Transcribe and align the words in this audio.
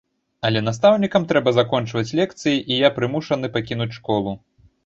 Але 0.47 0.61
настаўнікам 0.67 1.27
трэба 1.33 1.53
закончваць 1.59 2.15
лекцыі, 2.21 2.57
і 2.73 2.81
я 2.87 2.93
прымушаны 2.99 3.55
пакінуць 3.59 3.93
школу. 4.01 4.31